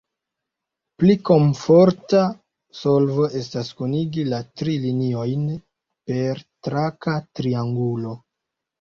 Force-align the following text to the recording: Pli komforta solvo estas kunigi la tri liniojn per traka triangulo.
Pli 1.03 1.15
komforta 1.29 2.21
solvo 2.79 3.29
estas 3.43 3.71
kunigi 3.83 4.27
la 4.33 4.41
tri 4.57 4.77
liniojn 4.89 5.47
per 6.11 6.45
traka 6.71 7.19
triangulo. 7.39 8.21